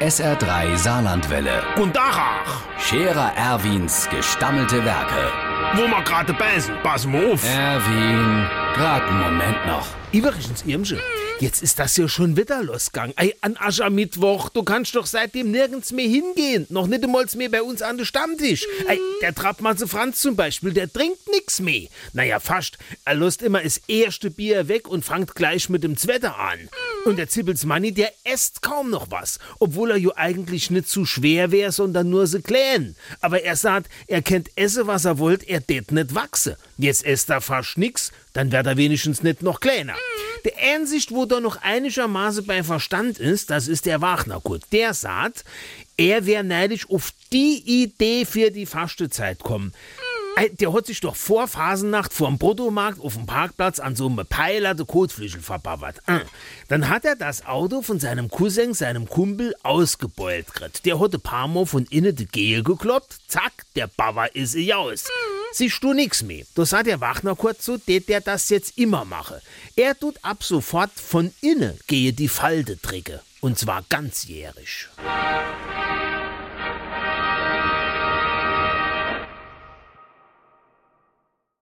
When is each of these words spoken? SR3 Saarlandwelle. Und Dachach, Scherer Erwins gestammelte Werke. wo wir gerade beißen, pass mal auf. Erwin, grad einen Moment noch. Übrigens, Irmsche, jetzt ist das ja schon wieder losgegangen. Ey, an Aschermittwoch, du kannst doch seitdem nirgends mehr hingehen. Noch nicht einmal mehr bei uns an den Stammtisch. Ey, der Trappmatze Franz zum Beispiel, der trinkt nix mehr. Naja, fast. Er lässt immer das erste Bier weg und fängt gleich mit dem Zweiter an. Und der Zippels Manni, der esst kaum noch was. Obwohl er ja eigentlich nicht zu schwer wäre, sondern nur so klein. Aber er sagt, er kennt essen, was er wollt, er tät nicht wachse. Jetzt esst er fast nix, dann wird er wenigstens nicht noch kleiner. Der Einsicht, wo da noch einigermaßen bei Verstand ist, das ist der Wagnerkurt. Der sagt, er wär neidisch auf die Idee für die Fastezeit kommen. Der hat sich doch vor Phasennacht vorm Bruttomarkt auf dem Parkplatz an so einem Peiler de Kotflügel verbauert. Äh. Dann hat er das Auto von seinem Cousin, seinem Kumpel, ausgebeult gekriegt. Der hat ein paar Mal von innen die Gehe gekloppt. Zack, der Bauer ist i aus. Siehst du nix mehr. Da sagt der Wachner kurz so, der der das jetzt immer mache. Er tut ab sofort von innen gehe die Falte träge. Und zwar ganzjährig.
SR3 0.00 0.76
Saarlandwelle. 0.76 1.62
Und 1.76 1.96
Dachach, 1.96 2.62
Scherer 2.78 3.32
Erwins 3.36 4.08
gestammelte 4.08 4.84
Werke. 4.84 5.32
wo 5.74 5.82
wir 5.88 6.02
gerade 6.04 6.32
beißen, 6.32 6.72
pass 6.84 7.04
mal 7.04 7.32
auf. 7.32 7.44
Erwin, 7.44 8.46
grad 8.74 9.02
einen 9.02 9.20
Moment 9.20 9.66
noch. 9.66 9.86
Übrigens, 10.12 10.62
Irmsche, 10.64 10.98
jetzt 11.40 11.62
ist 11.62 11.78
das 11.78 11.96
ja 11.96 12.08
schon 12.08 12.36
wieder 12.36 12.62
losgegangen. 12.62 13.12
Ey, 13.18 13.34
an 13.42 13.56
Aschermittwoch, 13.58 14.48
du 14.48 14.62
kannst 14.62 14.94
doch 14.94 15.04
seitdem 15.04 15.50
nirgends 15.50 15.90
mehr 15.92 16.08
hingehen. 16.08 16.66
Noch 16.70 16.86
nicht 16.86 17.02
einmal 17.04 17.26
mehr 17.34 17.50
bei 17.50 17.62
uns 17.62 17.82
an 17.82 17.96
den 17.98 18.06
Stammtisch. 18.06 18.64
Ey, 18.86 18.98
der 19.20 19.34
Trappmatze 19.34 19.86
Franz 19.88 20.20
zum 20.22 20.36
Beispiel, 20.36 20.72
der 20.72 20.90
trinkt 20.90 21.28
nix 21.30 21.60
mehr. 21.60 21.88
Naja, 22.14 22.38
fast. 22.40 22.78
Er 23.04 23.16
lässt 23.16 23.42
immer 23.42 23.60
das 23.62 23.78
erste 23.88 24.30
Bier 24.30 24.68
weg 24.68 24.88
und 24.88 25.04
fängt 25.04 25.34
gleich 25.34 25.68
mit 25.68 25.82
dem 25.84 25.96
Zweiter 25.96 26.38
an. 26.38 26.70
Und 27.04 27.16
der 27.16 27.28
Zippels 27.28 27.64
Manni, 27.64 27.92
der 27.92 28.12
esst 28.24 28.62
kaum 28.62 28.90
noch 28.90 29.10
was. 29.10 29.38
Obwohl 29.58 29.92
er 29.92 29.96
ja 29.96 30.10
eigentlich 30.16 30.70
nicht 30.70 30.88
zu 30.88 31.04
schwer 31.04 31.50
wäre, 31.50 31.72
sondern 31.72 32.10
nur 32.10 32.26
so 32.26 32.40
klein. 32.40 32.96
Aber 33.20 33.42
er 33.42 33.56
sagt, 33.56 33.90
er 34.06 34.22
kennt 34.22 34.50
essen, 34.56 34.86
was 34.86 35.04
er 35.04 35.18
wollt, 35.18 35.48
er 35.48 35.66
tät 35.66 35.90
nicht 35.92 36.14
wachse. 36.14 36.58
Jetzt 36.76 37.04
esst 37.04 37.30
er 37.30 37.40
fast 37.40 37.78
nix, 37.78 38.12
dann 38.32 38.52
wird 38.52 38.66
er 38.66 38.76
wenigstens 38.76 39.22
nicht 39.22 39.42
noch 39.42 39.60
kleiner. 39.60 39.94
Der 40.44 40.52
Einsicht, 40.74 41.10
wo 41.10 41.24
da 41.24 41.40
noch 41.40 41.60
einigermaßen 41.62 42.46
bei 42.46 42.62
Verstand 42.62 43.18
ist, 43.18 43.50
das 43.50 43.68
ist 43.68 43.86
der 43.86 44.00
Wagnerkurt. 44.00 44.62
Der 44.72 44.94
sagt, 44.94 45.44
er 45.96 46.26
wär 46.26 46.42
neidisch 46.42 46.88
auf 46.88 47.12
die 47.32 47.82
Idee 47.82 48.24
für 48.24 48.50
die 48.50 48.66
Fastezeit 48.66 49.40
kommen. 49.40 49.72
Der 50.52 50.72
hat 50.72 50.86
sich 50.86 51.00
doch 51.00 51.16
vor 51.16 51.48
Phasennacht 51.48 52.12
vorm 52.12 52.38
Bruttomarkt 52.38 53.00
auf 53.00 53.14
dem 53.14 53.26
Parkplatz 53.26 53.80
an 53.80 53.96
so 53.96 54.06
einem 54.06 54.26
Peiler 54.26 54.74
de 54.74 54.86
Kotflügel 54.86 55.40
verbauert. 55.40 55.96
Äh. 56.06 56.20
Dann 56.68 56.88
hat 56.88 57.04
er 57.04 57.16
das 57.16 57.46
Auto 57.46 57.82
von 57.82 57.98
seinem 57.98 58.28
Cousin, 58.28 58.74
seinem 58.74 59.08
Kumpel, 59.08 59.54
ausgebeult 59.62 60.52
gekriegt. 60.52 60.86
Der 60.86 61.00
hat 61.00 61.14
ein 61.14 61.20
paar 61.20 61.48
Mal 61.48 61.66
von 61.66 61.86
innen 61.86 62.14
die 62.14 62.26
Gehe 62.26 62.62
gekloppt. 62.62 63.18
Zack, 63.26 63.52
der 63.74 63.88
Bauer 63.88 64.28
ist 64.34 64.54
i 64.54 64.72
aus. 64.72 65.04
Siehst 65.52 65.82
du 65.82 65.92
nix 65.92 66.22
mehr. 66.22 66.44
Da 66.54 66.64
sagt 66.64 66.86
der 66.86 67.00
Wachner 67.00 67.34
kurz 67.34 67.64
so, 67.64 67.76
der 67.76 68.00
der 68.00 68.20
das 68.20 68.48
jetzt 68.50 68.78
immer 68.78 69.04
mache. 69.04 69.40
Er 69.76 69.98
tut 69.98 70.16
ab 70.22 70.42
sofort 70.42 70.90
von 70.94 71.32
innen 71.40 71.78
gehe 71.86 72.12
die 72.12 72.28
Falte 72.28 72.80
träge. 72.80 73.20
Und 73.40 73.58
zwar 73.58 73.84
ganzjährig. 73.88 74.88